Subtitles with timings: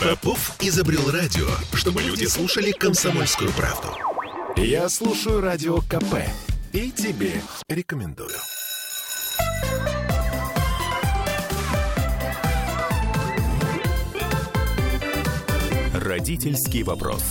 [0.00, 3.88] Попов изобрел радио, чтобы люди слушали комсомольскую правду.
[4.56, 6.16] Я слушаю радио КП
[6.72, 8.36] и тебе рекомендую.
[15.94, 17.22] Родительский вопрос.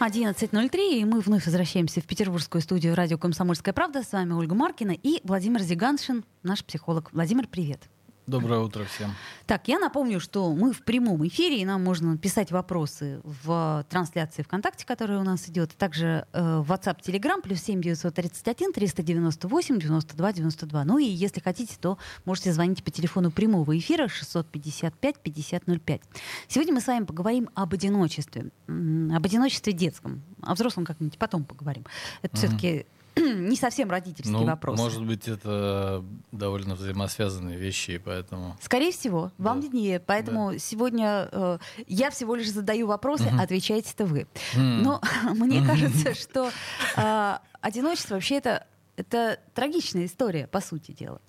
[0.00, 4.02] 11.03, и мы вновь возвращаемся в петербургскую студию радио «Комсомольская правда».
[4.02, 7.10] С вами Ольга Маркина и Владимир Зиганшин, наш психолог.
[7.12, 7.88] Владимир, привет.
[8.30, 9.10] Доброе утро всем.
[9.46, 14.42] Так, я напомню, что мы в прямом эфире, и нам можно писать вопросы в трансляции
[14.42, 20.32] ВКонтакте, которая у нас идет, также э, в WhatsApp, Telegram, плюс 7 931 398 92
[20.32, 20.84] 92.
[20.84, 26.00] Ну и если хотите, то можете звонить по телефону прямого эфира 655 5005.
[26.46, 31.84] Сегодня мы с вами поговорим об одиночестве, об одиночестве детском, о взрослом как-нибудь потом поговорим.
[32.22, 32.38] Это mm-hmm.
[32.38, 34.78] все-таки не совсем родительский ну, вопрос.
[34.78, 38.56] Может быть, это довольно взаимосвязанные вещи, и поэтому...
[38.60, 39.66] Скорее всего, вам да.
[39.66, 40.00] виднее.
[40.00, 40.58] Поэтому да.
[40.58, 43.40] сегодня э, я всего лишь задаю вопросы, угу.
[43.40, 44.26] отвечаете-то вы.
[44.54, 44.82] Mm.
[44.82, 45.00] Но
[45.34, 46.50] мне кажется, что
[46.96, 51.20] э, одиночество вообще это, это трагичная история, по сути дела.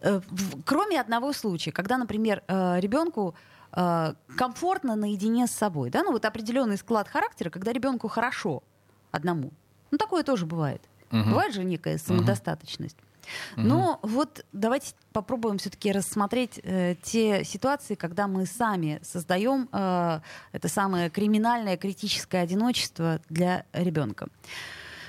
[0.00, 3.34] Э, в, кроме одного случая, когда, например, э, ребенку
[3.72, 8.62] э, комфортно наедине с собой, да, ну вот определенный склад характера, когда ребенку хорошо
[9.10, 9.52] одному.
[9.90, 10.82] Ну такое тоже бывает.
[11.10, 11.22] Угу.
[11.30, 12.96] Бывает же некая самодостаточность.
[13.56, 13.66] Угу.
[13.66, 20.20] Но вот давайте попробуем все-таки рассмотреть э, те ситуации, когда мы сами создаем э,
[20.52, 24.28] это самое криминальное критическое одиночество для ребенка.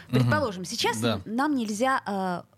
[0.09, 1.21] Предположим, сейчас да.
[1.25, 2.56] нам нельзя э,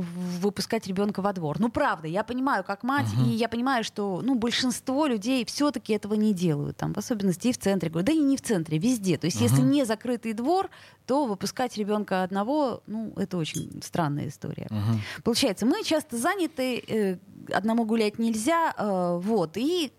[0.00, 1.58] выпускать ребенка во двор.
[1.60, 3.28] Ну, правда, я понимаю, как мать, uh-huh.
[3.28, 6.76] и я понимаю, что ну, большинство людей все-таки этого не делают.
[6.76, 7.90] Там, в особенности и в центре.
[7.90, 9.18] Да и не в центре, везде.
[9.18, 9.44] То есть, uh-huh.
[9.44, 10.70] если не закрытый двор,
[11.06, 14.68] то выпускать ребенка одного, ну, это очень странная история.
[14.70, 15.22] Uh-huh.
[15.24, 17.18] Получается, мы часто заняты, э,
[17.52, 19.92] одному гулять нельзя, э, вот, и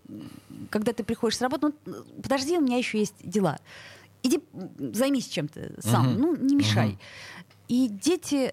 [0.70, 3.58] когда ты приходишь с работы, ну, подожди, у меня еще есть дела.
[4.22, 4.40] Иди
[4.78, 6.18] займись чем-то сам, uh-huh.
[6.18, 6.90] ну, не мешай.
[6.90, 6.98] Uh-huh.
[7.68, 8.52] И дети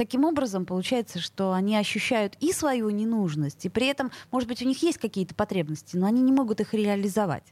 [0.00, 4.64] таким образом получается, что они ощущают и свою ненужность, и при этом, может быть, у
[4.64, 7.44] них есть какие-то потребности, но они не могут их реализовать.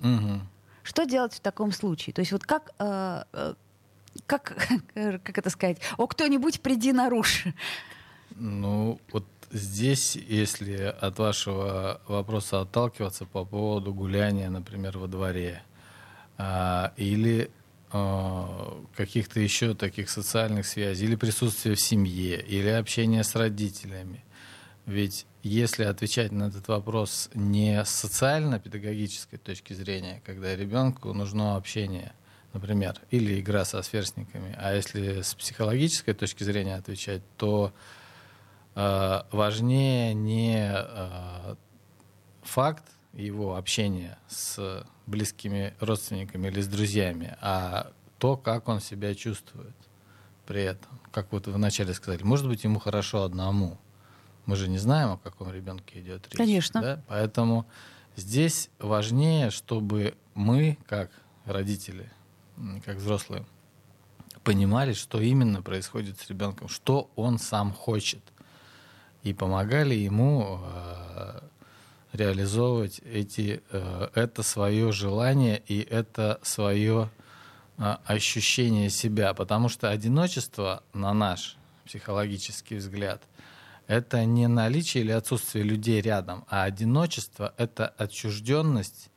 [0.00, 0.40] Угу.
[0.82, 2.12] Что делать в таком случае?
[2.12, 3.54] То есть вот как, э, э,
[4.26, 4.56] как,
[4.94, 5.78] как это сказать?
[5.96, 7.54] О, кто-нибудь приди наруши.
[8.34, 15.62] Ну, вот здесь, если от вашего вопроса отталкиваться по поводу гуляния, например, во дворе,
[16.36, 17.48] а, или
[17.92, 24.24] каких-то еще таких социальных связей, или присутствие в семье, или общение с родителями.
[24.86, 32.12] Ведь если отвечать на этот вопрос не с социально-педагогической точки зрения, когда ребенку нужно общение,
[32.52, 37.72] например, или игра со сверстниками, а если с психологической точки зрения отвечать, то
[38.74, 41.54] э, важнее не э,
[42.42, 49.74] факт его общения с близкими родственниками или с друзьями, а то, как он себя чувствует
[50.46, 51.00] при этом.
[51.10, 53.78] Как вот вы вначале сказали, может быть, ему хорошо одному.
[54.46, 56.36] Мы же не знаем, о каком ребенке идет речь.
[56.36, 56.80] Конечно.
[56.80, 57.02] Да?
[57.06, 57.66] Поэтому
[58.16, 61.10] здесь важнее, чтобы мы, как
[61.44, 62.10] родители,
[62.84, 63.46] как взрослые,
[64.42, 68.22] понимали, что именно происходит с ребенком, что он сам хочет,
[69.22, 71.40] и помогали ему э,
[72.12, 77.10] реализовывать эти, э, это свое желание и это свое
[77.78, 79.34] э, ощущение себя.
[79.34, 83.22] Потому что одиночество, на наш психологический взгляд,
[83.86, 89.10] это не наличие или отсутствие людей рядом, а одиночество— это отчужденность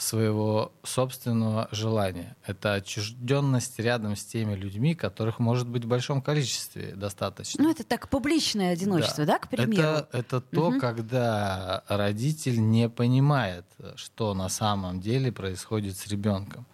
[0.00, 2.36] своего собственного желания.
[2.46, 7.62] Это отчужденность рядом с теми людьми, которых может быть в большом количестве достаточно.
[7.62, 9.82] Ну, это так публичное одиночество, да, да к примеру?
[9.82, 10.80] Это, это то, угу.
[10.80, 13.66] когда родитель не понимает,
[13.96, 16.66] что на самом деле происходит с ребенком.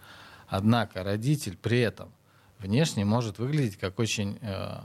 [0.47, 2.11] Однако родитель при этом
[2.59, 4.79] внешне может выглядеть как очень э,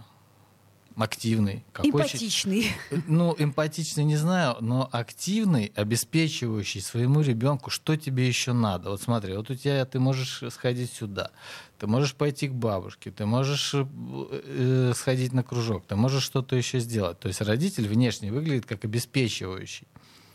[0.96, 1.64] активный.
[1.72, 2.72] Какой эмпатичный.
[3.06, 8.90] Ну, эмпатичный не знаю, но активный, обеспечивающий своему ребенку, что тебе еще надо.
[8.90, 11.30] Вот смотри, вот у тебя ты можешь сходить сюда,
[11.78, 16.78] ты можешь пойти к бабушке, ты можешь э, сходить на кружок, ты можешь что-то еще
[16.78, 17.18] сделать.
[17.18, 19.86] То есть родитель внешне выглядит как обеспечивающий.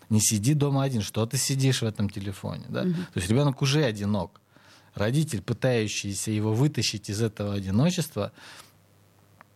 [0.09, 2.65] Не сиди дома один, что ты сидишь в этом телефоне.
[2.69, 2.81] Да?
[2.81, 2.93] Угу.
[2.93, 4.41] То есть ребенок уже одинок.
[4.93, 8.31] Родитель, пытающийся его вытащить из этого одиночества,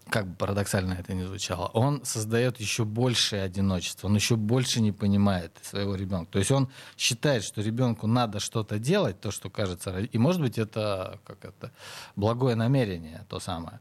[0.10, 4.92] как бы парадоксально это ни звучало, он создает еще большее одиночество, он еще больше не
[4.92, 6.32] понимает своего ребенка.
[6.34, 10.58] То есть он считает, что ребенку надо что-то делать, то, что кажется, и может быть
[10.58, 11.72] это как это
[12.16, 13.80] благое намерение, то самое.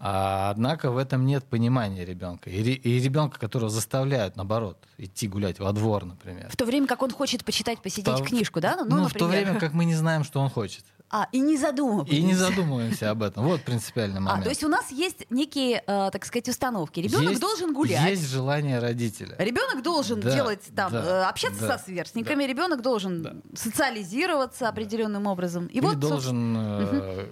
[0.00, 2.50] А, однако в этом нет понимания ребенка.
[2.50, 6.50] И, и ребенка, которого заставляют, наоборот, идти гулять во двор, например.
[6.50, 8.76] В то время как он хочет почитать, посидеть То- книжку, да?
[8.76, 9.18] Ну, Ну, в например.
[9.18, 10.84] то время как мы не знаем, что он хочет.
[11.16, 12.12] А, и не задумываемся.
[12.12, 13.44] И не задумываемся об этом.
[13.44, 14.42] Вот принципиальный А, момент.
[14.42, 16.98] то есть у нас есть некие, э, так сказать, установки.
[16.98, 18.10] Ребенок Есть- должен гулять.
[18.10, 19.36] Есть желание родителя.
[19.38, 23.36] Ребенок должен Да, делать там, да, э, общаться да, со сверстниками, ребенок должен Да.
[23.54, 25.66] социализироваться определенным образом.
[25.68, 27.26] И Или вот, должен э,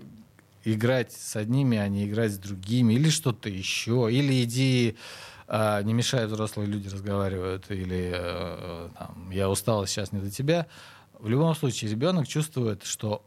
[0.64, 4.08] играть с одними, а не играть с другими, или что-то еще.
[4.12, 4.96] Или иди,
[5.48, 10.68] э, не мешай, взрослые люди разговаривают, или э, там, я устал, сейчас не до тебя.
[11.18, 13.24] В любом случае ребенок чувствует, что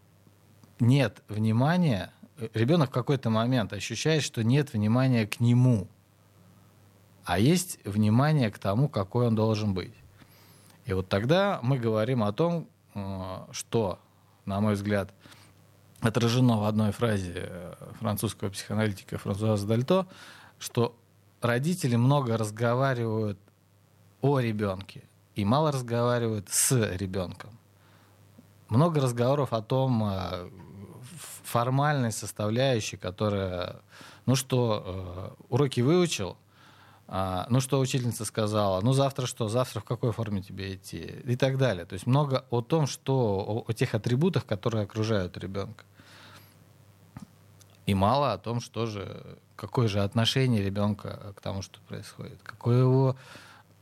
[0.79, 2.11] нет внимания,
[2.53, 5.87] ребенок в какой-то момент ощущает, что нет внимания к нему,
[7.23, 9.93] а есть внимание к тому, какой он должен быть.
[10.85, 13.99] И вот тогда мы говорим о том, э, что,
[14.45, 15.13] на мой взгляд,
[16.01, 20.07] отражено в одной фразе э, французского психоаналитика Франсуаза Дальто,
[20.59, 20.95] что
[21.41, 23.39] родители много разговаривают
[24.21, 27.57] о ребенке и мало разговаривают с ребенком.
[28.69, 30.49] Много разговоров о том э,
[31.45, 33.77] формальной составляющей, которая,
[34.25, 36.37] ну что, э, уроки выучил,
[37.07, 41.35] а, ну что учительница сказала, ну завтра что, завтра в какой форме тебе идти и
[41.35, 41.85] так далее.
[41.85, 45.85] То есть много о том, что о, о тех атрибутах, которые окружают ребенка.
[47.85, 52.39] И мало о том, что же, какое же отношение ребенка к тому, что происходит.
[52.41, 53.15] Какое его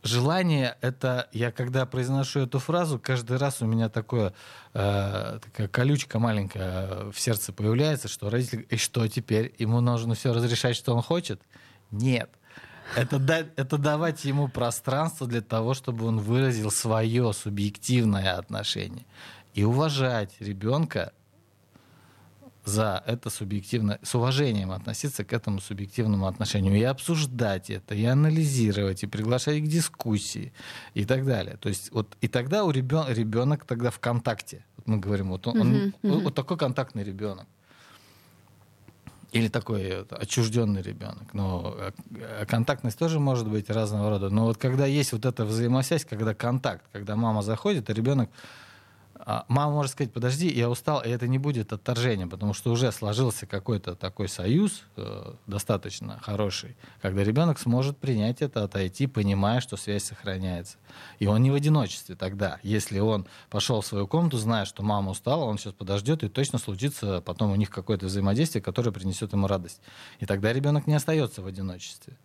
[0.03, 4.33] желание, это я когда произношу эту фразу, каждый раз у меня такое,
[4.73, 10.33] э, такая колючка маленькая в сердце появляется, что родитель, и что теперь, ему нужно все
[10.33, 11.41] разрешать, что он хочет?
[11.91, 12.29] Нет.
[12.95, 19.05] Это, да- это давать ему пространство для того, чтобы он выразил свое субъективное отношение.
[19.53, 21.13] И уважать ребенка
[22.65, 29.03] за это субъективно, с уважением относиться к этому субъективному отношению и обсуждать это, и анализировать,
[29.03, 30.53] и приглашать к дискуссии
[30.93, 31.57] и так далее.
[31.57, 34.63] То есть вот и тогда у ребенка ребенок тогда в контакте.
[34.77, 37.47] Вот мы говорим, вот он, он- вот, вот такой контактный ребенок.
[39.33, 41.33] Или такой э, отчужденный ребенок.
[41.33, 44.29] Но э, контактность тоже может быть разного рода.
[44.29, 48.35] Но вот когда есть вот эта взаимосвязь, когда контакт, когда мама заходит, и ребенок а,
[49.25, 53.45] мама может сказать, подожди, я устал, и это не будет отторжением, потому что уже сложился
[53.45, 60.03] какой-то такой союз э, достаточно хороший, когда ребенок сможет принять это, отойти, понимая, что связь
[60.03, 60.77] сохраняется.
[61.19, 62.59] И он не в одиночестве тогда.
[62.63, 66.59] Если он пошел в свою комнату, зная, что мама устала, он сейчас подождет, и точно
[66.59, 69.81] случится потом у них какое-то взаимодействие, которое принесет ему радость.
[70.19, 72.17] И тогда ребенок не остается в одиночестве.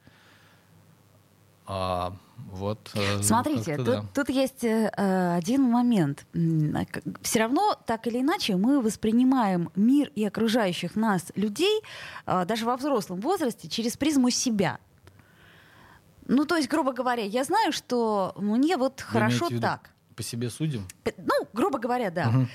[1.70, 2.14] А,
[2.50, 4.04] вот, э, Смотрите, как-то тут, да.
[4.14, 4.88] тут есть э,
[5.36, 6.26] один момент.
[7.20, 11.82] Все равно, так или иначе, мы воспринимаем мир и окружающих нас людей,
[12.24, 14.78] э, даже во взрослом возрасте, через призму себя.
[16.26, 19.90] Ну, то есть, грубо говоря, я знаю, что мне вот Вы хорошо так.
[20.16, 20.88] По себе судим?
[21.18, 22.30] Ну, грубо говоря, да.
[22.30, 22.48] Мгм.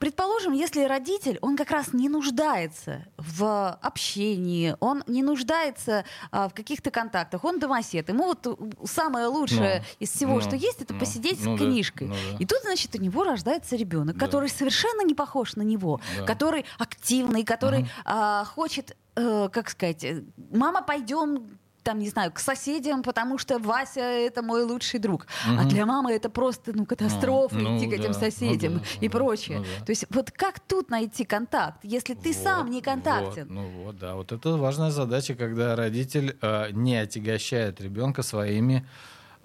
[0.00, 6.54] Предположим, если родитель, он как раз не нуждается в общении, он не нуждается а, в
[6.54, 8.08] каких-то контактах, он домосед.
[8.08, 8.58] Ему вот
[8.88, 12.08] самое лучшее Ну, из всего, ну, что есть, это ну, посидеть ну с да, книжкой.
[12.08, 12.36] ну да.
[12.38, 14.24] И тут, значит, у него рождается ребенок, Да.
[14.26, 16.24] который совершенно не похож на него, Да.
[16.24, 17.88] который активный, который Мгм.
[18.06, 23.58] а, хочет, э, как сказать, э, мама, пойдем там, не знаю, к соседям, потому что
[23.58, 25.26] Вася— это мой лучший друг.
[25.46, 25.68] А Мгм.
[25.68, 28.80] для мамы это просто, ну, катастрофа Ну, идти ну к этим да, ну соседям да,
[29.00, 29.58] и ну да, прочее.
[29.58, 29.84] ну да.
[29.84, 33.46] То есть вот как тут найти контакт, если ты Вот, сам не контактен?
[33.48, 34.14] Вот, ну вот, да.
[34.14, 38.86] Вот это важная задача, когда родитель э, не отягощает ребенка своими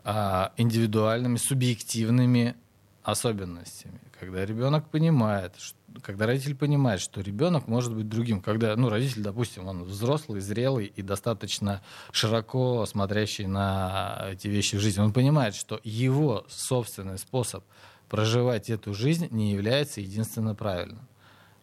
[0.04, 2.56] а, индивидуальными, субъективными
[3.04, 4.00] особенностями.
[4.20, 5.74] Когда ребенок понимает, ш-
[6.06, 10.86] когда родитель понимает, что ребенок может быть другим, когда, ну, родитель, допустим, он взрослый, зрелый
[10.86, 11.82] и достаточно
[12.12, 17.64] широко смотрящий на эти вещи в жизни, он понимает, что его собственный способ
[18.08, 21.08] проживать эту жизнь не является единственно правильным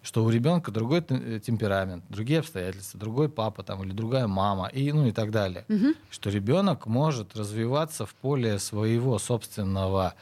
[0.05, 4.91] что у ребенка другой э, темперамент, другие обстоятельства, другой папа там, или другая мама, и,
[4.91, 5.65] ну и так далее.
[6.11, 10.15] Что ребенок может развиваться в поле своего собственного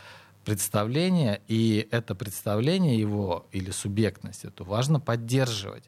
[0.44, 5.85] представления, и это представление его или субъектность, это важно поддерживать.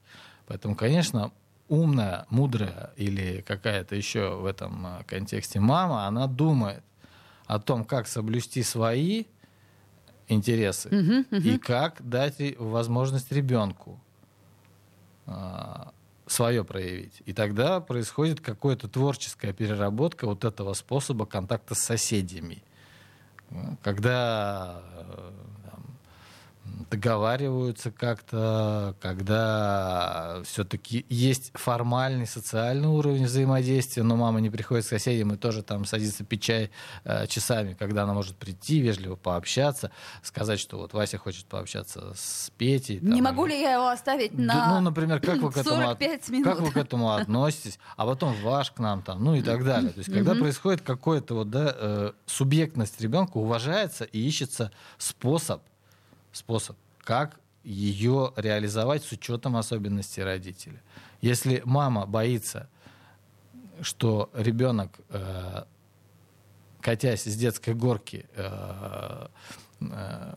[0.46, 1.32] Поэтому, конечно,
[1.68, 6.82] умная, мудрая или какая-то еще в этом э, контексте мама, она думает
[7.46, 9.24] о том, как соблюсти свои
[10.28, 14.00] интересы и как дать возможность ребенку
[16.26, 17.22] свое проявить.
[17.26, 22.62] И тогда происходит какая-то творческая переработка вот этого способа контакта с соседями.
[23.82, 25.30] Когда э,
[26.90, 35.32] договариваются как-то, когда все-таки есть формальный социальный уровень взаимодействия, но мама не приходит к соседям
[35.32, 36.70] и тоже там садится пить чай
[37.04, 39.90] э, часами, когда она может прийти, вежливо пообщаться,
[40.22, 43.00] сказать, что вот Вася хочет пообщаться с Петей.
[43.00, 45.96] Там, не могу ли я его оставить на да, Ну, например, как вы, к этому,
[46.28, 46.44] минут.
[46.44, 49.90] как вы к этому относитесь, а потом ваш к нам там, ну и так далее.
[49.90, 55.62] То есть, когда происходит какое-то вот, да, э, субъектность ребенка уважается и ищется способ
[56.32, 60.82] способ, как ее реализовать с учетом особенностей родителя.
[61.20, 62.68] Если мама боится,
[63.80, 65.64] что ребенок, э,
[66.80, 69.28] катясь с детской горки, э,
[69.80, 70.34] э,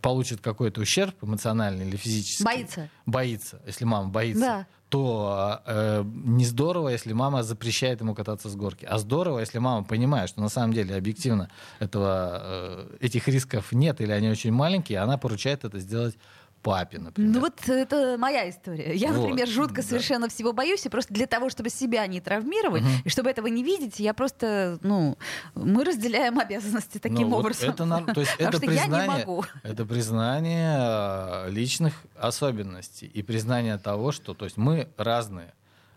[0.00, 2.44] получит какой-то ущерб эмоциональный или физический.
[2.44, 2.88] Боится.
[3.06, 4.40] Боится, если мама боится.
[4.40, 8.84] Да то э, не здорово, если мама запрещает ему кататься с горки.
[8.84, 14.02] А здорово, если мама понимает, что на самом деле объективно этого, э, этих рисков нет
[14.02, 16.18] или они очень маленькие, она поручает это сделать
[16.62, 17.32] папе, например.
[17.34, 18.94] Ну вот это моя история.
[18.94, 19.82] Я, вот, например, жутко да.
[19.82, 22.90] совершенно всего боюсь, и просто для того, чтобы себя не травмировать, угу.
[23.04, 25.18] и чтобы этого не видеть, я просто, ну,
[25.54, 27.74] мы разделяем обязанности таким ну, образом.
[27.76, 34.44] Вот это, то есть это признание, это признание личных особенностей и признание того, что, то
[34.44, 35.52] есть мы разные.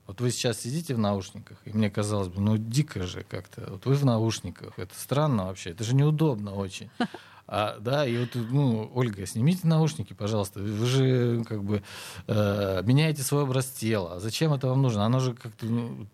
[0.07, 3.65] Вот вы сейчас сидите в наушниках, и мне казалось бы, ну дико же как-то.
[3.72, 6.91] Вот вы в наушниках, это странно вообще, это же неудобно очень.
[7.47, 10.59] А, да, и вот, ну, Ольга, снимите наушники, пожалуйста.
[10.59, 11.83] Вы же как бы
[12.27, 14.19] э, меняете свой образ тела.
[14.19, 15.05] Зачем это вам нужно?
[15.05, 16.07] Оно же как-то ну,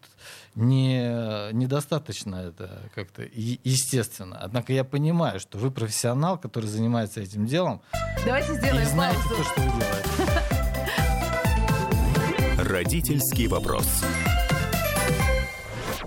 [0.55, 4.37] не, недостаточно это как-то естественно.
[4.41, 7.81] Однако я понимаю, что вы профессионал, который занимается этим делом.
[8.25, 9.35] Давайте сделаем и знаете паузу.
[9.35, 10.09] то, что вы делаете.
[12.69, 13.87] Родительский вопрос.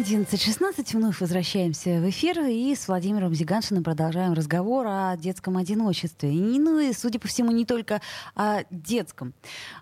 [0.00, 6.32] 11.16 вновь возвращаемся в эфир и с Владимиром Зиганшиным продолжаем разговор о детском одиночестве.
[6.32, 8.00] И, ну и, судя по всему, не только
[8.34, 9.34] о детском.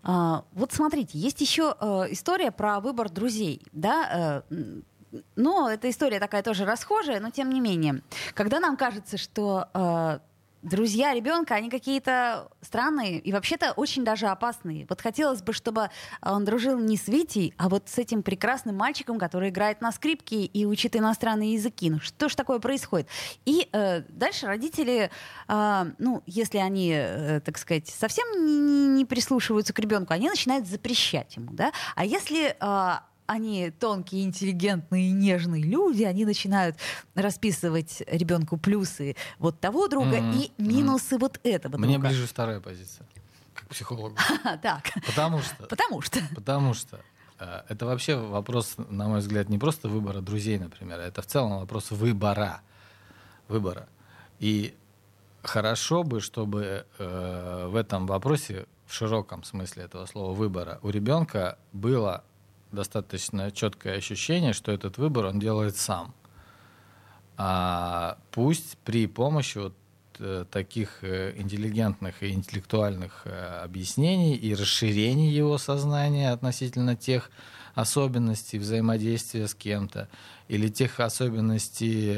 [0.02, 3.62] А, вот смотрите, есть еще а, история про выбор друзей.
[3.70, 4.42] Да?
[4.50, 8.02] А, но эта история такая тоже расхожая, но тем не менее.
[8.34, 10.20] Когда нам кажется, что а,
[10.62, 14.86] друзья ребенка, они какие-то странные и вообще-то очень даже опасные.
[14.88, 15.90] Вот хотелось бы, чтобы
[16.22, 20.44] он дружил не с Витей, а вот с этим прекрасным мальчиком, который играет на скрипке
[20.44, 21.90] и учит иностранные языки.
[21.90, 23.08] Ну что ж такое происходит?
[23.44, 25.10] И э, дальше родители,
[25.48, 30.66] э, ну если они, э, так сказать, совсем не, не прислушиваются к ребенку, они начинают
[30.66, 31.72] запрещать ему, да?
[31.94, 36.76] А если э, они тонкие, интеллигентные, нежные люди, они начинают
[37.14, 40.50] расписывать ребенку плюсы вот того друга mm-hmm.
[40.56, 41.20] и минусы mm-hmm.
[41.20, 42.08] вот этого Мне друга.
[42.08, 43.06] ближе вторая позиция,
[43.54, 44.16] как психологу.
[44.62, 44.90] Так.
[45.06, 45.66] Потому что.
[45.66, 46.20] Потому что.
[46.34, 47.00] Потому что.
[47.38, 51.60] Э, это вообще вопрос, на мой взгляд, не просто выбора друзей, например, это в целом
[51.60, 52.62] вопрос выбора.
[53.46, 53.88] Выбора.
[54.38, 54.74] И
[55.42, 61.58] хорошо бы, чтобы э, в этом вопросе, в широком смысле этого слова выбора, у ребенка
[61.72, 62.24] было
[62.72, 66.14] достаточно четкое ощущение, что этот выбор он делает сам.
[67.36, 69.74] А пусть при помощи вот
[70.18, 77.30] э, таких э, интеллигентных и интеллектуальных э, объяснений и расширения его сознания относительно тех
[77.74, 80.08] особенностей взаимодействия с кем-то
[80.48, 82.16] или тех особенностей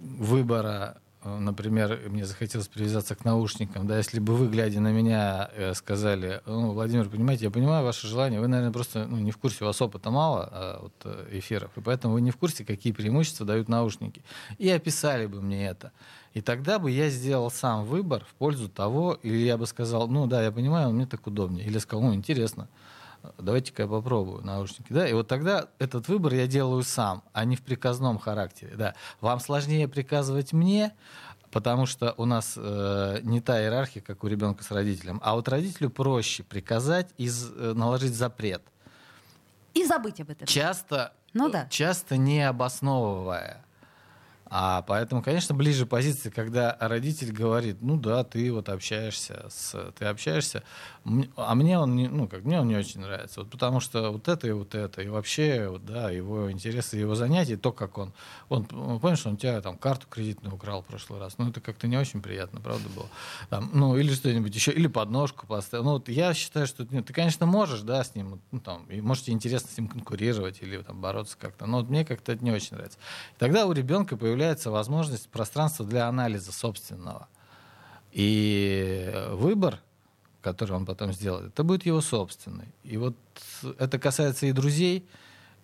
[0.00, 5.74] выбора например, мне захотелось привязаться к наушникам, да, если бы вы, глядя на меня, э,
[5.74, 9.64] сказали, ну, Владимир, понимаете, я понимаю ваше желание, вы, наверное, просто ну, не в курсе,
[9.64, 12.92] у вас опыта мало а, вот, э, эфиров, и поэтому вы не в курсе, какие
[12.92, 14.22] преимущества дают наушники.
[14.58, 15.92] И описали бы мне это.
[16.34, 20.26] И тогда бы я сделал сам выбор в пользу того, или я бы сказал, ну
[20.26, 21.66] да, я понимаю, мне так удобнее.
[21.66, 22.68] Или сказал, ну интересно,
[23.38, 24.92] давайте-ка я попробую наушники.
[24.92, 25.06] Да?
[25.08, 28.74] И вот тогда этот выбор я делаю сам, а не в приказном характере.
[28.76, 28.94] Да.
[29.20, 30.94] Вам сложнее приказывать мне,
[31.50, 35.20] потому что у нас э, не та иерархия, как у ребенка с родителем.
[35.22, 38.62] А вот родителю проще приказать и э, наложить запрет.
[39.74, 40.46] И забыть об этом.
[40.46, 41.66] Часто, ну, да.
[41.70, 43.64] часто не обосновывая
[44.54, 50.04] А поэтому, конечно, ближе позиции, когда родитель говорит, ну да, ты вот общаешься с, ты
[50.04, 50.62] общаешься,
[51.36, 54.28] а мне он не, ну как мне он не очень нравится, вот потому что вот
[54.28, 58.12] это и вот это и вообще, вот, да, его интересы, его занятия, то как он,
[58.50, 61.62] он, он понял, что он тебя там карту кредитную украл в прошлый раз, ну это
[61.62, 63.08] как-то не очень приятно, правда было,
[63.48, 67.14] там, ну или что-нибудь еще, или подножку поставил, ну вот я считаю, что нет, ты,
[67.14, 71.00] конечно, можешь, да, с ним, ну там, и можете интересно с ним конкурировать или там
[71.00, 72.98] бороться как-то, но вот мне как-то это не очень нравится.
[73.34, 77.28] И тогда у ребенка появляется появляется возможность пространства для анализа собственного.
[78.10, 79.78] И выбор,
[80.40, 82.66] который он потом сделает, это будет его собственный.
[82.82, 83.14] И вот
[83.78, 85.06] это касается и друзей,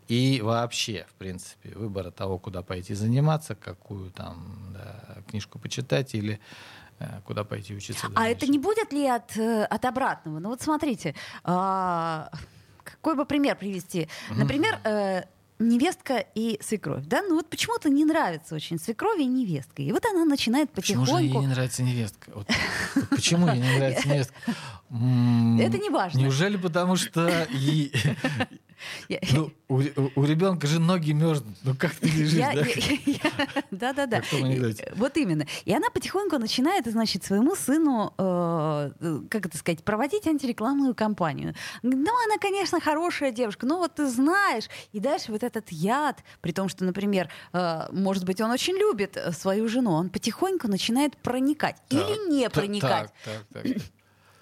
[0.07, 6.39] и вообще, в принципе, выбора того, куда пойти заниматься, какую там да, книжку почитать или
[7.01, 8.07] э, куда пойти учиться.
[8.15, 10.39] А это не будет ли от, э, от обратного?
[10.39, 12.31] Ну вот смотрите, а,
[12.85, 14.09] какой бы пример привести?
[14.31, 15.25] Например, э,
[15.59, 19.83] невестка и свекровь, да, ну вот почему-то не нравится очень свекровь и невестка.
[19.83, 21.05] И вот она начинает потихоньку...
[21.05, 22.31] Почему же ей не нравится невестка?
[22.35, 22.47] Вот,
[22.95, 24.35] вот почему ей не нравится невестка?
[24.91, 26.19] Это не важно.
[26.19, 27.47] Неужели потому что
[29.09, 29.83] ей, ну, у,
[30.17, 31.57] у ребенка же ноги мерзнут.
[31.63, 33.63] Ну как ты лежишь, да?
[33.71, 34.23] Да-да-да.
[34.97, 35.47] Вот именно.
[35.65, 38.91] И она потихоньку начинает, значит, своему сыну, э,
[39.29, 41.55] как это сказать, проводить антирекламную кампанию.
[41.83, 44.69] Ну, она, конечно, хорошая девушка, но вот ты знаешь.
[44.93, 49.17] И дальше вот этот яд, при том, что, например, э, может быть, он очень любит
[49.17, 51.77] э, свою жену, он потихоньку начинает проникать.
[51.91, 53.13] Или не проникать.
[53.25, 53.83] Так, так, так.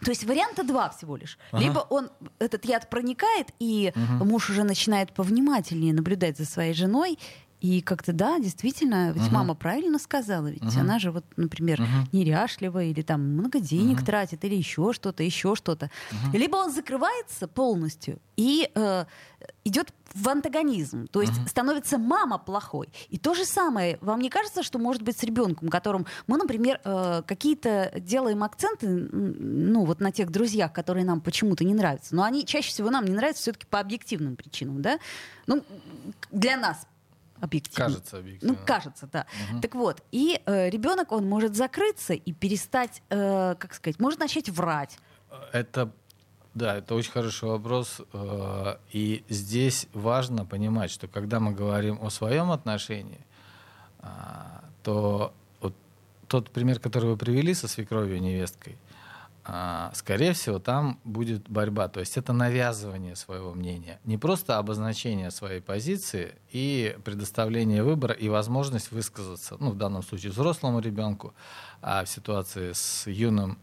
[0.04, 1.38] То есть варианта два всего лишь.
[1.52, 1.62] Ага.
[1.62, 4.24] Либо он этот яд проникает, и угу.
[4.24, 7.18] муж уже начинает повнимательнее наблюдать за своей женой,
[7.60, 9.32] и как-то, да, действительно, ведь uh-huh.
[9.32, 10.80] мама правильно сказала, ведь uh-huh.
[10.80, 12.08] она же вот, например, uh-huh.
[12.12, 14.06] неряшлива или там много денег uh-huh.
[14.06, 15.86] тратит или еще что-то, еще что-то.
[15.86, 16.38] Uh-huh.
[16.38, 19.04] Либо он закрывается полностью и э,
[19.64, 21.48] идет в антагонизм, то есть uh-huh.
[21.48, 22.88] становится мама плохой.
[23.08, 26.80] И то же самое, вам не кажется, что может быть с ребенком, которым мы, например,
[26.84, 32.22] э, какие-то делаем акценты, ну вот на тех друзьях, которые нам почему-то не нравятся, но
[32.22, 34.98] они чаще всего нам не нравятся все-таки по объективным причинам, да?
[35.46, 35.64] Ну
[36.30, 36.86] для нас
[37.40, 37.84] объективно.
[37.84, 38.54] Кажется объективно.
[38.54, 39.26] Ну, кажется, да.
[39.50, 39.60] Угу.
[39.60, 44.48] Так вот, и э, ребенок, он может закрыться и перестать, э, как сказать, может начать
[44.48, 44.98] врать.
[45.52, 45.90] Это,
[46.54, 48.00] да, это очень хороший вопрос.
[48.12, 53.24] Э, и здесь важно понимать, что когда мы говорим о своем отношении,
[54.00, 54.06] э,
[54.82, 55.74] то вот
[56.28, 58.85] тот пример, который вы привели со свекровью невесткой, а,
[59.94, 61.88] скорее всего, там будет борьба.
[61.88, 64.00] То есть это навязывание своего мнения.
[64.04, 70.32] Не просто обозначение своей позиции и предоставление выбора и возможность высказаться, ну, в данном случае
[70.32, 71.34] взрослому ребенку,
[71.80, 73.58] а в ситуации с юным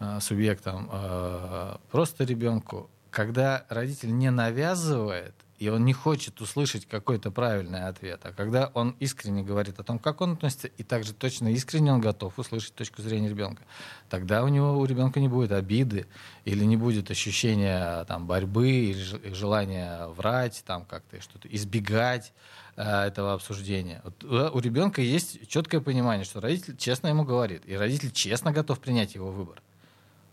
[0.00, 2.88] э, субъектом э, просто ребенку.
[3.10, 8.20] Когда родитель не навязывает и он не хочет услышать какой-то правильный ответ.
[8.22, 12.00] А когда он искренне говорит о том, как он относится, и также точно искренне он
[12.00, 13.64] готов услышать точку зрения ребенка,
[14.08, 16.06] тогда у него у ребенка не будет обиды
[16.44, 22.32] или не будет ощущения там, борьбы или желания врать, там как-то что-то избегать
[22.76, 24.00] э, этого обсуждения.
[24.04, 28.52] Вот, э, у ребенка есть четкое понимание, что родитель честно ему говорит, и родитель честно
[28.52, 29.60] готов принять его выбор.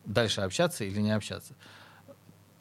[0.05, 1.55] Дальше общаться или не общаться.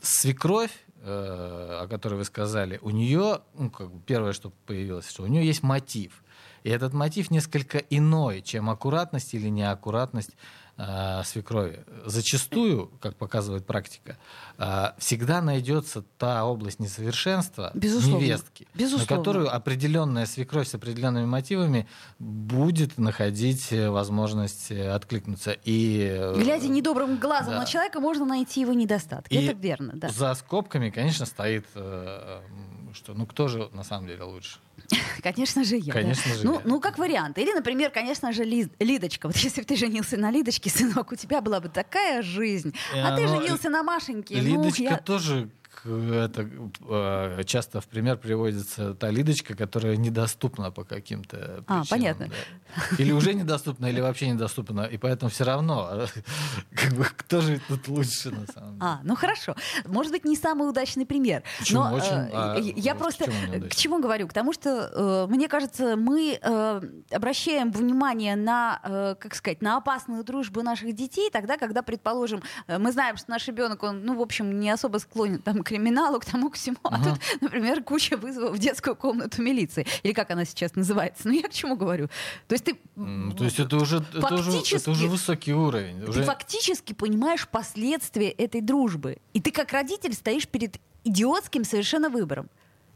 [0.00, 5.26] Свекровь о которой вы сказали, у нее, ну, как бы первое, что появилось, что у
[5.26, 6.23] нее есть мотив.
[6.64, 10.30] И этот мотив несколько иной, чем аккуратность или неаккуратность
[10.78, 11.84] э, свекрови.
[12.06, 14.16] Зачастую, как показывает практика,
[14.56, 18.24] э, всегда найдется та область несовершенства Безусловно.
[18.24, 19.04] невестки, Безусловно.
[19.10, 21.86] на которую определенная свекровь с определенными мотивами
[22.18, 25.54] будет находить э, возможность э, откликнуться.
[25.64, 27.60] И, э, Глядя недобрым глазом да.
[27.60, 29.34] на человека, можно найти его недостатки.
[29.34, 30.08] И Это верно, да.
[30.08, 34.58] За скобками, конечно, стоит, что ну кто же на самом деле лучше.
[35.22, 35.92] Конечно же я.
[35.92, 36.38] Конечно да.
[36.38, 36.60] же ну, я.
[36.64, 37.38] ну, как вариант.
[37.38, 39.26] Или, например, конечно же, Ли, Лидочка.
[39.26, 42.74] Вот если бы ты женился на Лидочке, сынок, у тебя была бы такая жизнь.
[42.94, 44.34] А, а ты женился на Машеньке.
[44.36, 44.96] Лидочка ну, я...
[44.98, 45.48] тоже
[45.84, 46.48] это
[46.88, 51.64] э, часто в пример приводится та Лидочка, которая недоступна по каким-то причинам.
[51.66, 52.28] А, понятно.
[52.28, 52.96] Да.
[52.98, 54.82] Или уже недоступна, или вообще недоступна.
[54.82, 56.06] И поэтому все равно,
[56.74, 58.80] как бы, кто же тут лучше на самом деле.
[58.80, 59.54] А, ну хорошо.
[59.84, 61.42] Может быть, не самый удачный пример.
[61.58, 61.84] Почему?
[61.84, 63.26] Но, Очень, э, а, я просто
[63.70, 64.26] к чему говорю?
[64.28, 69.76] К тому, что, э, мне кажется, мы э, обращаем внимание на, э, как сказать, на
[69.76, 74.16] опасную дружбу наших детей тогда, когда, предположим, э, мы знаем, что наш ребенок, он, ну,
[74.16, 76.76] в общем, не особо склонен там, к криминалу, к тому, к всему.
[76.84, 79.86] А тут, например, куча вызовов в детскую комнату милиции.
[80.04, 81.28] Или как она сейчас называется.
[81.28, 82.08] Ну, я к чему говорю?
[82.46, 82.78] То есть ты...
[82.96, 86.04] Ну, то есть это уже, это уже, это уже высокий уровень.
[86.04, 86.20] Уже...
[86.20, 89.18] Ты фактически понимаешь последствия этой дружбы.
[89.32, 92.48] И ты как родитель стоишь перед идиотским совершенно выбором.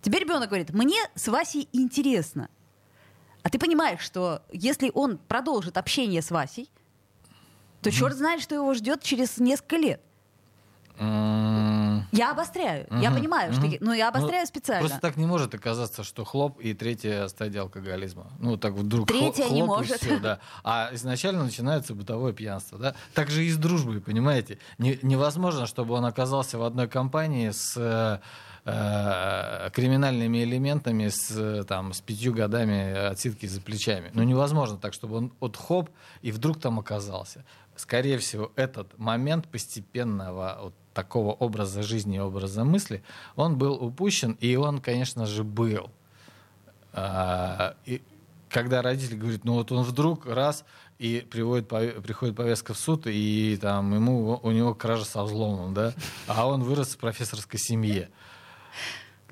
[0.03, 2.49] Тебе ребенок говорит, мне с Васей интересно.
[3.43, 6.71] А ты понимаешь, что если он продолжит общение с Васей,
[7.83, 10.01] то черт знает, что его ждет через несколько лет.
[10.99, 12.87] Я обостряю.
[13.01, 13.67] Я понимаю, что...
[13.67, 14.81] я- Но я обостряю Ну, специально.
[14.89, 18.27] Просто так не может оказаться, что хлоп и третья стадия алкоголизма.
[18.41, 20.01] Ну, так вдруг Третья не хлоп и может.
[20.01, 20.39] всё, да.
[20.65, 22.79] А изначально начинается бытовое пьянство.
[22.79, 22.95] Да?
[23.15, 24.59] Так же и с дружбой, понимаете?
[24.79, 28.19] Не- невозможно, чтобы он оказался в одной компании с э,
[28.65, 34.11] э, криминальными элементами с, э, там, с пятью годами отсидки за плечами.
[34.15, 35.91] Ну, невозможно так, чтобы он от хоп
[36.23, 37.45] и вдруг там оказался.
[37.77, 43.05] Скорее всего, этот момент постепенного вот такого образа жизни и образа мысли,
[43.37, 45.93] он был упущен, и он, конечно же, был.
[46.93, 48.03] А, и
[48.49, 50.65] когда родитель говорит, ну вот он вдруг раз
[50.99, 55.95] и приводит, приходит повестка в суд, и там ему, у него кража со взломом, да,
[56.27, 58.09] а он вырос в профессорской семье.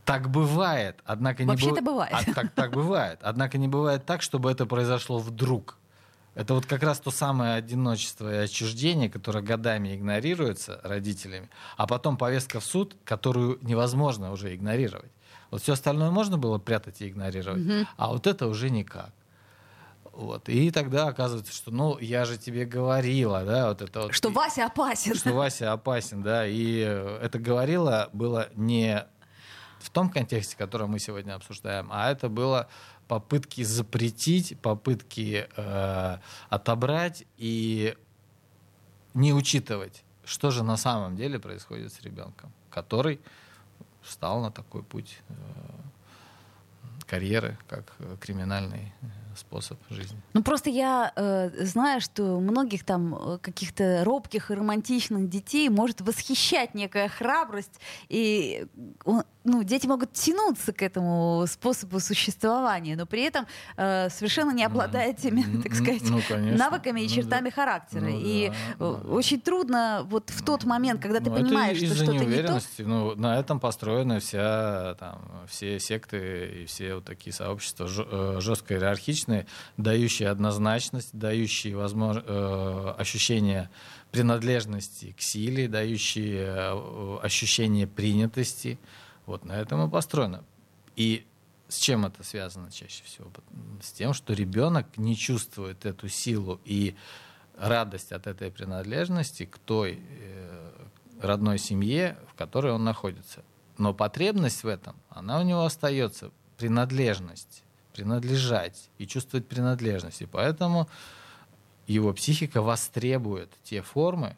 [0.05, 2.14] Так бывает, однако не Вообще-то быв- бывает.
[2.14, 5.79] А, так, так бывает, однако не бывает так, чтобы это произошло вдруг.
[6.37, 12.18] Это вот как раз то самое одиночество и отчуждение, которое годами игнорируется родителями, а потом
[12.18, 15.11] повестка в суд, которую невозможно уже игнорировать.
[15.51, 19.12] Вот все остальное можно было прятать и игнорировать, а вот это уже никак.
[20.12, 20.49] Вот.
[20.51, 24.14] И тогда оказывается, что, ну, я же тебе говорила, да, вот это вот.
[24.14, 25.14] Что Вася опасен.
[25.14, 29.07] Что Вася опасен, да, и э, это говорила было не
[29.79, 32.68] в том контексте, который мы сегодня обсуждаем, а это было
[33.09, 37.97] попытки запретить, попытки э, отобрать и
[39.14, 43.21] не учитывать, что же на самом деле происходит с ребенком, который
[44.03, 45.35] встал на такой путь э,
[47.07, 50.16] карьеры, как криминальный э, способ жизни.
[50.35, 56.01] Ну просто я э, знаю, что многих там э, каких-то робких и романтичных детей может
[56.01, 58.66] восхищать некая храбрость, и
[59.05, 63.46] он- ну, дети могут тянуться к этому способу существования, но при этом
[63.77, 66.59] э, совершенно не обладая теми, М, так сказать, ну, конечно.
[66.59, 67.55] навыками и Ну, чертами да.
[67.55, 68.01] характера.
[68.01, 69.09] Ну, и да, э, да.
[69.09, 72.61] очень трудно вот в тот момент, когда ты Ну, понимаешь, что что-то не то.
[72.79, 78.75] Ну, на этом построена вся, там, все секты и все вот такие сообщества э, жестко
[78.75, 79.26] иерархичные,
[79.77, 83.71] дающие однозначность, дающие возможно, э, ощущение
[84.11, 88.79] принадлежности к силе, дающие э, ощущение принятости.
[89.27, 90.45] Вот на этом и построено.
[90.95, 91.27] И
[91.69, 93.31] с чем это связано чаще всего?
[93.83, 96.95] С тем, что ребенок не чувствует эту силу и
[97.57, 100.71] радость от этой принадлежности к той э,
[101.21, 103.43] родной семье, в которой он находится.
[103.79, 107.65] Но потребность в этом, она у него остается, принадлежность,
[107.97, 110.23] принадлежать и чувствовать принадлежность.
[110.23, 110.89] И поэтому
[111.87, 114.37] его психика востребует те формы,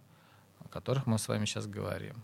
[0.61, 2.15] о которых мы с вами сейчас говорим.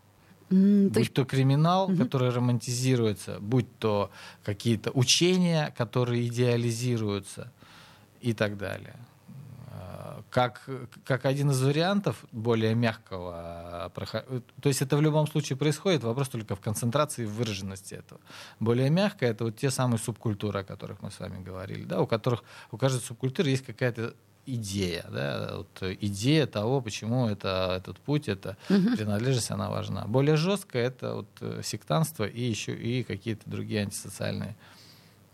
[0.48, 4.10] То Будь есть то криминал, который романтизируется, будь то
[4.44, 7.50] какие-то учения, которые идеализируются
[8.20, 8.94] и так далее.
[10.34, 10.68] Как,
[11.04, 14.24] как один из вариантов более мягкого, прохо-
[14.60, 18.20] то есть это в любом случае происходит, вопрос только в концентрации и выраженности этого.
[18.58, 22.08] Более мягкое это вот те самые субкультуры, о которых мы с вами говорили, да, у
[22.08, 22.42] которых
[22.72, 24.14] у каждой субкультуры есть какая-то
[24.46, 30.04] идея, да, вот идея того, почему это, этот путь, эта принадлежность, она важна.
[30.06, 34.56] Более жесткое это вот э, сектанство и еще и какие-то другие антисоциальные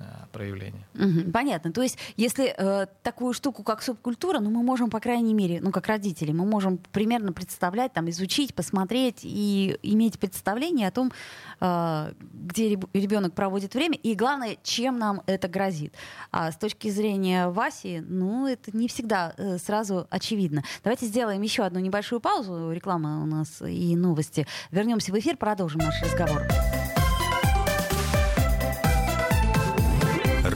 [0.00, 0.86] э, проявления.
[0.94, 1.72] Мгм, Понятно.
[1.72, 5.70] То есть, если э, такую штуку, как субкультура, ну, мы можем, по крайней мере, ну,
[5.70, 11.12] как родители, мы можем примерно представлять, там, изучить, посмотреть и иметь представление о том,
[11.60, 15.94] э, где реб- ребенок проводит время, и главное, чем нам это грозит.
[16.32, 20.62] А с точки зрения Васи, ну, это не всегда э, сразу очевидно.
[20.82, 22.72] Давайте сделаем еще одну небольшую паузу.
[22.72, 24.46] Реклама у нас и новости.
[24.70, 26.42] Вернемся в эфир, продолжим наш разговор.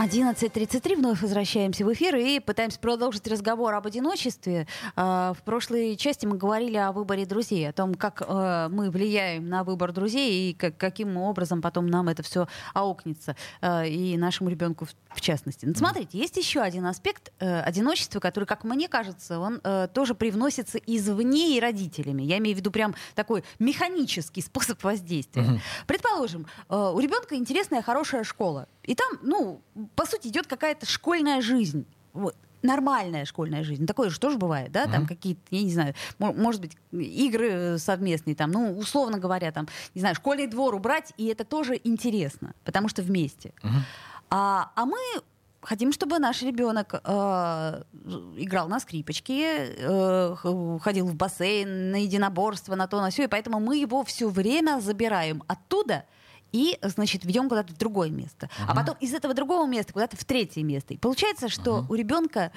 [0.00, 4.66] 11.33, вновь возвращаемся в эфир и пытаемся продолжить разговор об одиночестве.
[4.96, 9.46] А, В прошлой части мы говорили о выборе друзей, о том, как э, мы влияем
[9.50, 14.48] на выбор друзей и как- каким образом потом нам это все аукнется, э, и нашему
[14.48, 15.66] ребенку в- частности.
[15.66, 19.60] Но смотрите, есть еще один аспект э, одиночества, который, как мне кажется, он
[19.92, 22.22] тоже привносится извне и родителями.
[22.22, 25.60] Я имею в виду прям такой механический способ воздействия.
[25.86, 28.66] Предположим, у ребенка интересная, хорошая школа.
[28.90, 29.62] И там, ну,
[29.94, 31.86] по сути, идет какая-то школьная жизнь.
[32.12, 32.34] Вот.
[32.62, 33.86] нормальная школьная жизнь.
[33.86, 38.50] Такое же тоже бывает, да, там какие-то, я не знаю, может быть, игры совместные, там,
[38.50, 43.02] ну, условно говоря, там, не знаю, школьный двор убрать, и это тоже интересно, потому что
[43.02, 43.52] вместе.
[44.28, 44.98] А, а мы
[45.62, 47.82] хотим, чтобы наш ребенок э,
[48.36, 50.36] играл на скрипочке, э,
[50.82, 54.80] ходил в бассейн, на единоборство, на то, на все, и поэтому мы его все время
[54.80, 56.04] забираем оттуда,
[56.52, 58.46] и, значит, ведем куда-то в другое место.
[58.46, 58.64] Uh-huh.
[58.68, 60.94] А потом из этого другого места куда-то в третье место.
[60.94, 61.86] И получается, что uh-huh.
[61.88, 62.52] у ребенка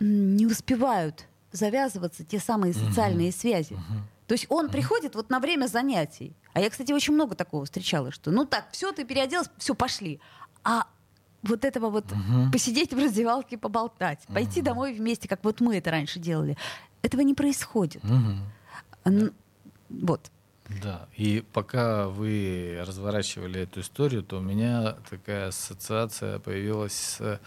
[0.00, 3.40] не успевают завязываться те самые социальные uh-huh.
[3.40, 3.72] связи.
[3.74, 4.00] Uh-huh.
[4.26, 4.72] То есть он uh-huh.
[4.72, 6.34] приходит вот на время занятий.
[6.52, 10.20] А я, кстати, очень много такого встречала, что ну так, все, ты переоделась, все, пошли.
[10.62, 10.86] А
[11.42, 12.50] вот этого вот uh-huh.
[12.50, 14.34] посидеть в раздевалке, поболтать, uh-huh.
[14.34, 16.56] пойти домой вместе, как вот мы это раньше делали,
[17.02, 18.02] этого не происходит.
[18.02, 19.32] Uh-huh.
[19.90, 20.30] Вот.
[20.82, 27.40] Да, и пока вы разворачивали эту историю, то у меня такая ассоциация появилась с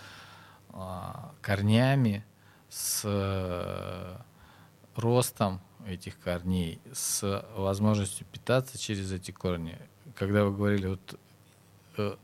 [0.69, 2.23] а, корнями,
[2.69, 4.21] с а,
[4.95, 9.77] ростом этих корней, с возможностью питаться через эти корни.
[10.15, 11.19] Когда вы говорили, вот
[11.97, 12.15] э,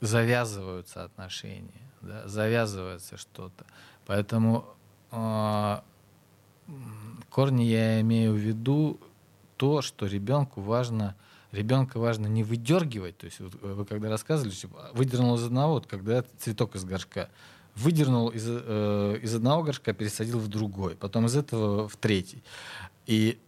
[0.00, 3.64] завязываются отношения, да, завязывается что-то.
[4.06, 4.66] Поэтому
[5.12, 5.80] э,
[7.30, 9.00] корни я имею в виду
[9.58, 11.14] то, что ребенку важно,
[11.52, 13.18] ребенка важно не выдергивать.
[13.18, 17.28] То есть вот вы когда рассказывали, типа, выдернул из одного, вот когда цветок из горшка,
[17.74, 22.42] выдернул из, э, из одного горшка, пересадил в другой, потом из этого в третий.
[23.06, 23.38] И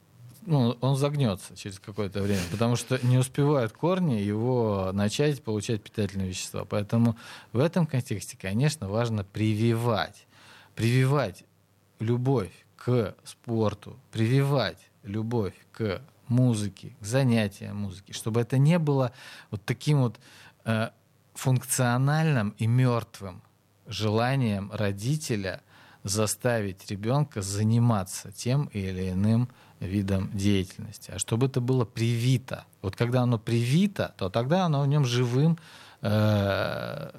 [0.47, 6.29] ну, он загнется через какое-то время, потому что не успевают корни его начать получать питательные
[6.29, 6.65] вещества.
[6.65, 7.17] Поэтому
[7.53, 10.27] в этом контексте, конечно, важно прививать,
[10.75, 11.45] прививать
[12.01, 19.13] любовь к спорту, прививать любовь к музыке, к занятиям музыки, чтобы это не было
[19.51, 20.19] вот таким вот
[20.65, 20.91] э,
[21.35, 23.43] функциональным и мертвым
[23.87, 25.63] желанием родителя
[26.03, 32.65] заставить ребенка заниматься тем или иным видом деятельности, а чтобы это было привито.
[32.83, 35.59] Вот когда оно привито, то тогда оно в нем живым
[36.03, 37.11] э,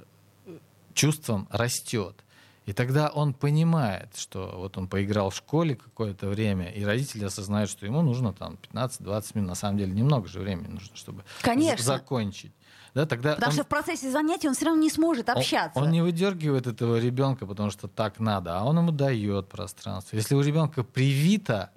[0.94, 2.24] чувством растет.
[2.66, 7.70] И тогда он понимает, что вот он поиграл в школе какое-то время, и родители осознают,
[7.70, 9.50] что ему нужно там 15-20 минут.
[9.50, 11.84] На самом деле немного же времени нужно, чтобы Конечно.
[11.84, 12.54] закончить.
[12.94, 15.80] Да, тогда потому он, что в процессе занятий он все равно не сможет общаться.
[15.80, 20.18] Он, он не выдергивает этого ребенка, потому что так надо, а он ему дает пространство.
[20.18, 21.72] Если у ребенка привито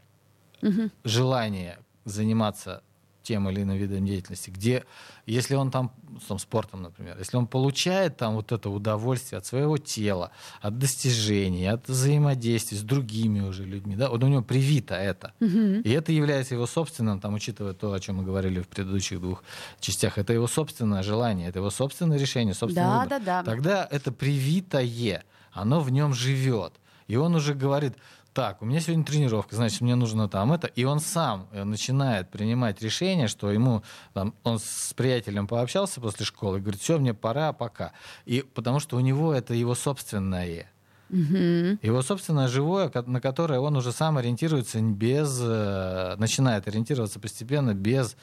[0.60, 0.90] угу.
[1.04, 2.82] желание заниматься
[3.24, 4.84] тем или иным видом деятельности, где,
[5.26, 5.92] если он там,
[6.28, 11.66] там, спортом, например, если он получает там вот это удовольствие от своего тела, от достижений,
[11.66, 15.32] от взаимодействия с другими уже людьми, да, вот у него привито это.
[15.40, 15.82] Угу.
[15.84, 19.42] И это является его собственным, там, учитывая то, о чем мы говорили в предыдущих двух
[19.80, 23.20] частях, это его собственное желание, это его собственное решение, собственный да, выбор.
[23.20, 23.42] Да, да.
[23.42, 26.74] Тогда это привитое, оно в нем живет.
[27.06, 27.94] И он уже говорит,
[28.34, 30.66] так, у меня сегодня тренировка, значит, мне нужно там это.
[30.66, 36.26] И он сам э, начинает принимать решение, что ему, там, он с приятелем пообщался после
[36.26, 37.92] школы, говорит, все, мне пора, пока.
[38.26, 40.68] И потому что у него это его собственное.
[41.10, 41.78] Угу.
[41.80, 48.16] Его собственное живое, на которое он уже сам ориентируется без, э, начинает ориентироваться постепенно без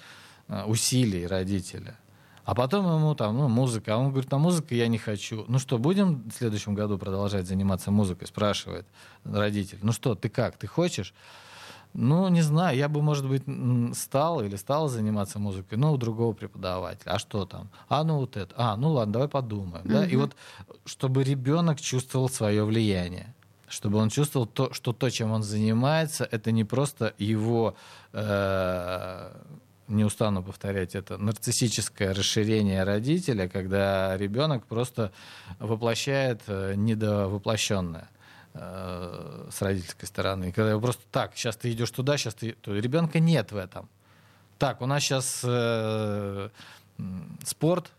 [0.49, 1.95] э, усилий родителя.
[2.51, 3.95] А потом ему там, ну, музыка.
[3.95, 5.45] А он говорит, а музыка я не хочу.
[5.47, 8.27] Ну что, будем в следующем году продолжать заниматься музыкой?
[8.27, 8.85] Спрашивает
[9.23, 9.77] родитель.
[9.81, 11.13] Ну что, ты как, ты хочешь?
[11.93, 13.43] Ну, не знаю, я бы, может быть,
[13.97, 17.13] стал или стал заниматься музыкой, но у другого преподавателя.
[17.13, 17.69] А что там?
[17.87, 18.53] А, ну вот это.
[18.57, 19.85] А, ну ладно, давай подумаем.
[19.87, 20.05] Да?
[20.05, 20.35] И вот,
[20.83, 23.33] чтобы ребенок чувствовал свое влияние
[23.71, 27.75] чтобы он чувствовал то, что то, чем он занимается, это не просто его
[28.11, 29.31] э,
[29.91, 35.11] не устану повторять это, нарциссическое расширение родителя, когда ребенок просто
[35.59, 38.09] воплощает э, недовоплощенное
[38.53, 40.49] э, с родительской стороны.
[40.49, 42.53] И когда просто так, сейчас ты идешь туда, сейчас ты...
[42.53, 43.89] То ребенка нет в этом.
[44.57, 46.49] Так, у нас сейчас э,
[47.43, 47.91] спорт,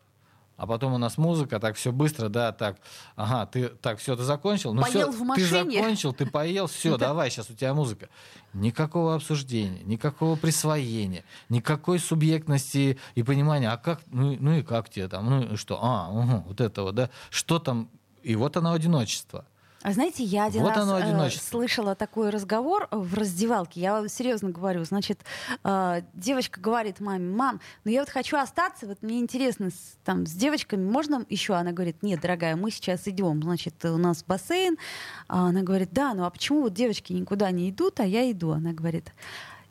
[0.63, 2.77] а потом у нас музыка, так все быстро, да, так,
[3.17, 5.49] ага, ты, так, все, ты закончил, ну поел все, в машине.
[5.49, 8.09] ты закончил, ты поел, все, давай, сейчас у тебя музыка.
[8.53, 15.09] Никакого обсуждения, никакого присвоения, никакой субъектности и понимания, а как, ну, ну и как тебе
[15.09, 17.91] там, ну и что, а, угу, вот это вот, да, что там,
[18.23, 19.45] и вот оно одиночество.
[19.83, 23.81] А знаете, я один вот раз э, слышала такой разговор в раздевалке.
[23.81, 24.85] Я вам серьезно говорю.
[24.85, 25.21] Значит,
[25.65, 30.27] э, девочка говорит маме, мам, ну я вот хочу остаться, вот мне интересно, с, там,
[30.27, 31.55] с девочками можно еще?
[31.55, 34.79] Она говорит, нет, дорогая, мы сейчас идем, значит, у нас бассейн.
[35.27, 38.53] А она говорит, да, ну а почему вот девочки никуда не идут, а я иду?
[38.53, 39.13] Она говорит,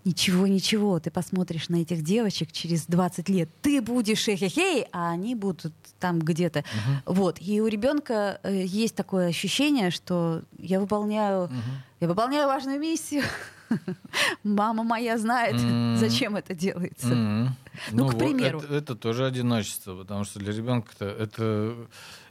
[0.05, 5.35] Ничего, ничего, ты посмотришь на этих девочек через 20 лет, ты будешь хе-хе-хей, а они
[5.35, 6.59] будут там где-то.
[6.59, 7.15] Угу.
[7.15, 7.37] Вот.
[7.39, 11.53] И у ребенка э, есть такое ощущение, что я выполняю, угу.
[11.99, 13.23] я выполняю важную миссию.
[14.43, 15.95] Мама моя знает, mm-hmm.
[15.95, 17.07] зачем это делается.
[17.07, 17.47] Mm-hmm.
[17.91, 18.59] Ну, ну, к примеру.
[18.59, 21.73] Это, это тоже одиночество, потому что для ребенка это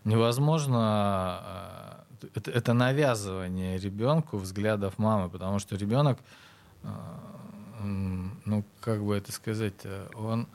[0.05, 2.05] невозможно а,
[2.35, 6.19] это, это навязывание ребенку взглядов мамы, потому что ребенок,
[6.83, 7.19] а,
[7.81, 9.75] ну, как бы это сказать,
[10.15, 10.47] он,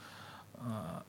[0.58, 1.04] а,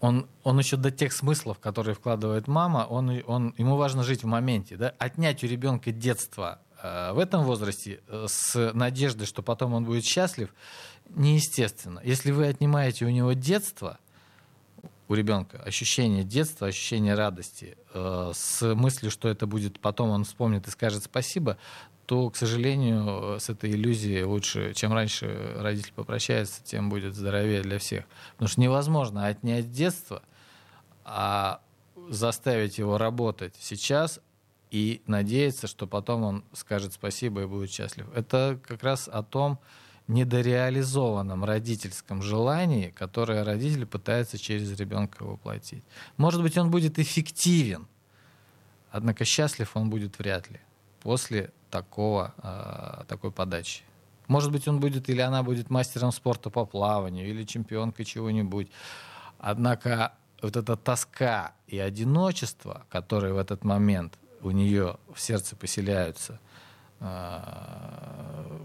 [0.00, 4.26] он, он еще до тех смыслов, которые вкладывает мама, он, он, ему важно жить в
[4.26, 4.76] моменте.
[4.76, 4.94] Да?
[4.98, 10.04] Отнять у ребенка детство а, в этом возрасте э, с надеждой, что потом он будет
[10.04, 10.54] счастлив,
[11.08, 12.00] неестественно.
[12.04, 13.98] Если вы отнимаете у него детство,
[15.08, 20.66] у ребенка ощущение детства, ощущение радости, э, с мыслью, что это будет потом он вспомнит
[20.68, 21.56] и скажет спасибо,
[22.06, 27.78] то, к сожалению, с этой иллюзией лучше, чем раньше родитель попрощается, тем будет здоровее для
[27.78, 28.04] всех.
[28.32, 30.22] Потому что невозможно отнять детство,
[31.04, 31.60] а
[32.08, 34.20] заставить его работать сейчас
[34.70, 38.06] и надеяться, что потом он скажет спасибо и будет счастлив.
[38.14, 39.58] Это как раз о том,
[40.08, 45.82] недореализованном родительском желании, которое родитель пытается через ребенка воплотить.
[46.16, 47.88] Может быть, он будет эффективен,
[48.92, 50.60] однако счастлив он будет вряд ли
[51.02, 53.82] после такого, э, такой подачи.
[54.28, 58.68] Может быть, он будет или она будет мастером спорта по плаванию, или чемпионкой чего-нибудь.
[59.38, 66.40] Однако вот эта тоска и одиночество, которые в этот момент у нее в сердце поселяются,
[67.00, 68.58] э,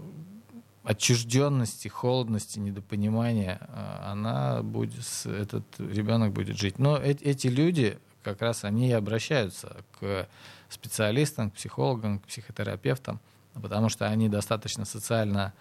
[0.84, 6.78] отчужденности, холодности, недопонимания, э, она будет, этот ребенок будет жить.
[6.78, 10.28] Но эти люди, как раз они и обращаются к
[10.68, 13.20] специалистам, к психологам, к психотерапевтам,
[13.54, 15.52] потому что они достаточно социально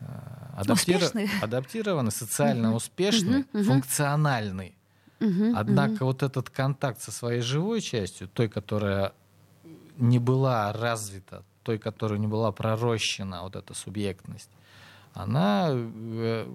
[0.00, 0.04] э,
[0.56, 1.02] адаптир...
[1.42, 4.74] адаптированы, социально успешны, функциональны.
[5.54, 9.12] Однако вот этот контакт со своей живой частью, той, которая
[9.96, 14.50] не была развита, той, которая не была пророщена, вот эта субъектность,
[15.16, 16.46] она, э,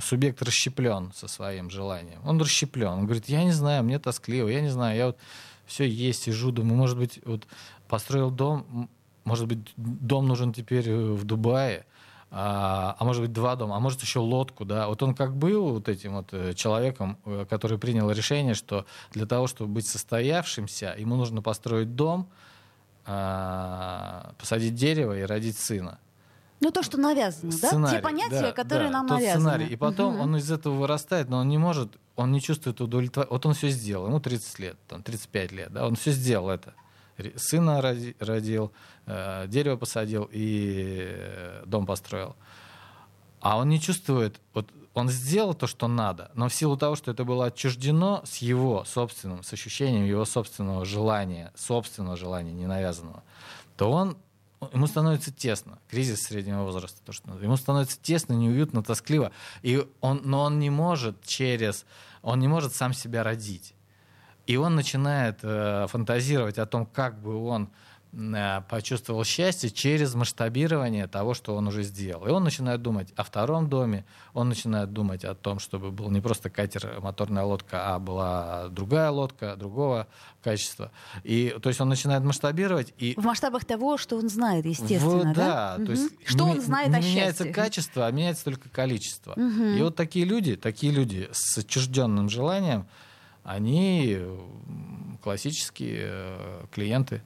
[0.00, 2.20] субъект расщеплен со своим желанием.
[2.24, 2.88] Он расщеплен.
[2.88, 5.18] Он говорит, я не знаю, мне тоскливо, я не знаю, я вот
[5.66, 7.46] все есть, сижу, думаю, может быть, вот
[7.88, 8.88] построил дом,
[9.24, 11.84] может быть, дом нужен теперь э, в Дубае,
[12.30, 14.86] а, а может быть два дома, а может еще лодку, да.
[14.86, 17.18] Вот он как был вот этим вот э, человеком,
[17.50, 22.28] который принял решение, что для того, чтобы быть состоявшимся, ему нужно построить дом,
[23.04, 25.98] а, посадить дерево и родить сына.
[26.60, 27.98] Ну, то, что навязано, сценарий, да?
[27.98, 29.40] Те понятия, да, которые да, нам тот навязаны.
[29.40, 29.66] Сценарий.
[29.66, 30.24] И потом угу.
[30.24, 33.30] он из этого вырастает, но он не может, он не чувствует удовлетворения.
[33.32, 36.74] Вот он все сделал, ему 30 лет, там, 35 лет, да, он все сделал это.
[37.36, 38.72] Сына родил,
[39.06, 42.36] э, дерево посадил и э, дом построил.
[43.40, 47.12] А он не чувствует, вот он сделал то, что надо, но в силу того, что
[47.12, 53.22] это было отчуждено с его собственным, с ощущением его собственного желания, собственного желания, не навязанного,
[53.76, 54.16] то он
[54.72, 55.78] ему становится тесно.
[55.88, 59.32] Кризис среднего возраста, то, что ему становится тесно, неуютно, тоскливо.
[59.62, 61.86] И он, но он не может через,
[62.22, 63.74] он не может сам себя родить.
[64.46, 67.70] И он начинает э, фантазировать о том, как бы он
[68.68, 72.26] почувствовал счастье через масштабирование того, что он уже сделал.
[72.26, 76.20] И он начинает думать о втором доме, он начинает думать о том, чтобы был не
[76.20, 80.06] просто катер, моторная лодка, а была другая лодка, другого
[80.42, 80.90] качества.
[81.22, 82.94] И, то есть он начинает масштабировать.
[82.96, 83.14] И...
[83.16, 85.76] В масштабах того, что он знает, естественно, в, да?
[85.76, 85.84] да?
[85.84, 87.52] То есть что он знает о меняется счастье.
[87.52, 89.32] качество, а меняется только количество.
[89.32, 89.64] Угу.
[89.76, 92.86] И вот такие люди, такие люди с отчужденным желанием,
[93.44, 94.18] они
[95.22, 97.22] классические э, клиенты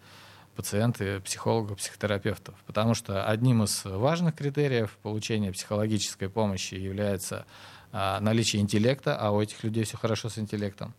[0.57, 2.55] пациенты психологов, психотерапевтов.
[2.67, 7.47] Потому что одним из важных критериев получения психологической помощи является
[7.93, 10.95] а, наличие интеллекта, а у этих людей все хорошо с интеллектом.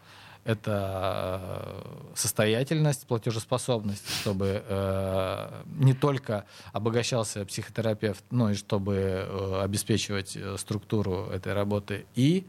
[0.46, 10.36] Это а, состоятельность, платежеспособность, чтобы э, не только обогащался психотерапевт, но и чтобы э, обеспечивать
[10.36, 12.06] э, структуру этой работы.
[12.16, 12.46] И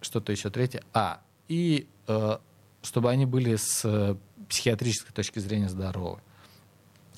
[0.00, 0.82] что-то еще третье.
[0.94, 2.38] А, и э,
[2.82, 4.16] чтобы они были с
[4.52, 6.20] психиатрической точки зрения здоровы.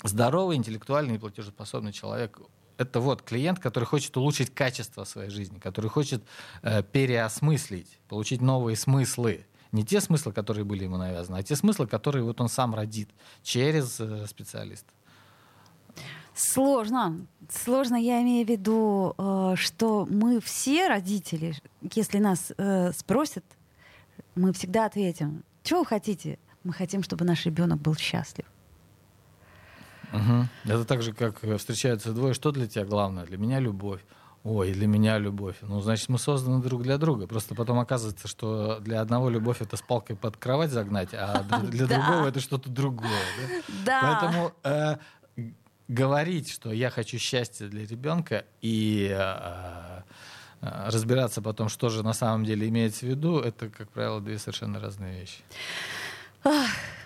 [0.03, 2.39] Здоровый, интеллектуальный и платежеспособный человек
[2.77, 6.23] это вот клиент, который хочет улучшить качество своей жизни, который хочет
[6.61, 9.45] э, переосмыслить, получить новые смыслы.
[9.71, 13.09] Не те смыслы, которые были ему навязаны, а те смыслы, которые вот он сам родит
[13.43, 14.91] через э, специалиста.
[16.33, 17.25] Сложно.
[17.49, 21.55] Сложно, я имею в виду, э, что мы все родители,
[21.93, 23.45] если нас э, спросят,
[24.35, 26.37] мы всегда ответим, что вы хотите?
[26.65, 28.45] Мы хотим, чтобы наш ребенок был счастлив.
[30.11, 30.47] Угу.
[30.65, 32.33] Это так же, как встречаются двое.
[32.33, 33.25] Что для тебя главное?
[33.25, 34.01] Для меня любовь.
[34.43, 35.55] Ой, для меня любовь.
[35.61, 37.27] Ну, значит, мы созданы друг для друга.
[37.27, 41.85] Просто потом оказывается, что для одного любовь это с палкой под кровать загнать, а для,
[41.85, 43.09] другого это что-то другое.
[43.85, 44.01] Да.
[44.01, 44.97] Поэтому э,
[45.87, 50.01] говорить, что я хочу счастья для ребенка и э,
[50.61, 54.39] э, разбираться потом, что же на самом деле имеется в виду, это, как правило, две
[54.39, 55.41] совершенно разные вещи.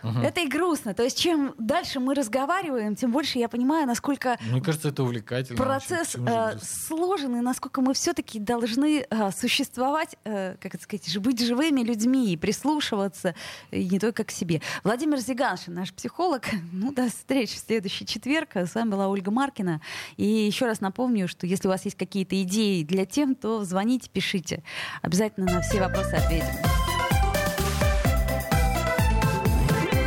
[0.04, 0.20] Угу.
[0.20, 0.94] Это и грустно.
[0.94, 4.38] То есть, чем дальше мы разговариваем, тем больше я понимаю, насколько...
[4.50, 5.58] Мне кажется, это увлекательно.
[5.58, 11.42] Процесс э, сложен, и насколько мы все-таки должны э, существовать, э, как это сказать, быть
[11.42, 13.36] живыми людьми и прислушиваться,
[13.72, 14.62] и не только к себе.
[14.84, 16.46] Владимир Зиганшин, наш психолог.
[16.72, 18.56] Ну, до встречи в следующий четверг.
[18.56, 19.82] С вами была Ольга Маркина.
[20.18, 24.10] И еще раз напомню, что если у вас есть какие-то идеи для тем, то звоните,
[24.10, 24.64] пишите.
[25.02, 26.89] Обязательно на все вопросы ответим.